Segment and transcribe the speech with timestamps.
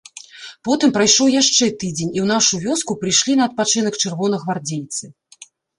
[0.67, 5.03] Потым прайшоў яшчэ тыдзень, і ў нашу вёску прыйшлі на адпачынак чырвонагвардзейцы.